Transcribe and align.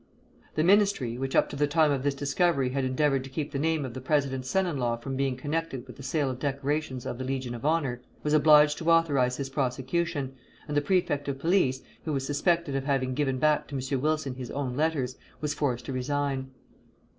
The 0.55 0.63
Ministry, 0.63 1.19
which 1.19 1.35
up 1.35 1.47
to 1.51 1.55
the 1.55 1.67
time 1.67 1.91
of 1.91 2.01
this 2.01 2.15
discovery 2.15 2.69
had 2.69 2.83
endeavored 2.83 3.23
to 3.23 3.29
keep 3.29 3.51
the 3.51 3.59
name 3.59 3.85
of 3.85 3.93
the 3.93 4.01
president's 4.01 4.49
son 4.49 4.65
in 4.65 4.79
law 4.79 4.95
from 4.97 5.15
being 5.15 5.35
connected 5.37 5.85
with 5.85 5.95
the 5.95 6.01
sale 6.01 6.31
of 6.31 6.39
decorations 6.39 7.05
of 7.05 7.19
the 7.19 7.23
Legion 7.23 7.53
of 7.53 7.63
Honor, 7.63 8.01
was 8.23 8.33
obliged 8.33 8.79
to 8.79 8.89
authorize 8.89 9.37
his 9.37 9.51
prosecution; 9.51 10.33
and 10.67 10.75
the 10.75 10.81
Prefect 10.81 11.27
of 11.27 11.37
Police, 11.37 11.83
who 12.03 12.13
was 12.13 12.25
suspected 12.25 12.75
of 12.75 12.85
having 12.85 13.13
given 13.13 13.37
back 13.37 13.67
to 13.67 13.75
M. 13.79 14.01
Wilson 14.01 14.33
his 14.33 14.49
own 14.49 14.75
letters, 14.75 15.17
was 15.39 15.53
forced 15.53 15.85
to 15.85 15.93
resign. 15.93 16.49